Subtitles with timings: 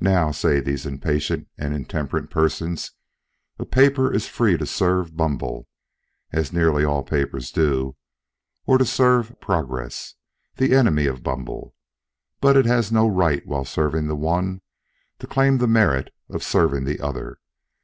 [0.00, 2.90] Now, say these impatient and intemperate persons,
[3.60, 5.68] a paper is free to serve Bumble
[6.32, 7.94] (as nearly all papers do),
[8.66, 10.16] or to serve Progress,
[10.56, 11.76] the enemy of Bumble;
[12.40, 14.62] but it has no right, while serving the one,
[15.20, 17.38] to claim the merit of serving the other.